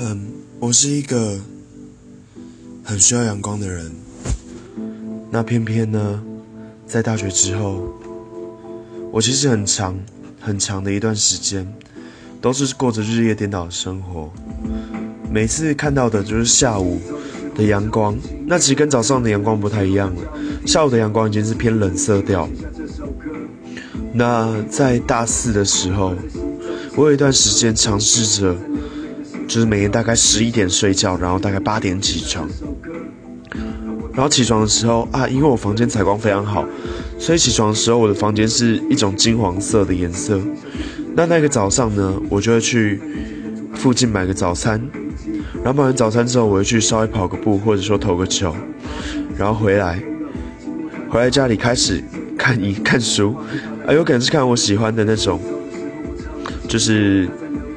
[0.00, 0.28] 嗯，
[0.60, 1.36] 我是一个
[2.84, 3.90] 很需要阳光的人。
[5.28, 6.22] 那偏偏呢，
[6.86, 7.82] 在大学之后，
[9.10, 9.98] 我其实很长
[10.40, 11.66] 很长的一段时间，
[12.40, 14.32] 都是过着日夜颠倒的生活。
[15.32, 17.00] 每次看到的就是下午
[17.56, 20.22] 的阳光，那其实跟早上的阳光不太一样了。
[20.64, 22.48] 下午的阳光已经是偏冷色调。
[24.12, 26.14] 那在大四的时候，
[26.94, 28.56] 我有一段时间尝试着。
[29.48, 32.46] 就是每天大概十一点睡觉，然后大概八点起床。
[34.12, 36.66] 然后起床的时候啊，因为我房间采光非常好，
[37.18, 40.38] 所以起床的时候我的房间是一种金黄色的颜色。
[41.14, 43.00] 那那个早上呢，我就会去
[43.74, 44.80] 附近买个早餐，
[45.64, 48.54] 然后买完早餐之后，我会去稍微跑个步，或者说投个球，
[49.38, 49.98] 然后回来，
[51.08, 52.04] 回来家里开始
[52.36, 53.34] 看一看书，
[53.86, 55.40] 啊，有可能是看我喜欢的那种，
[56.68, 57.28] 就是。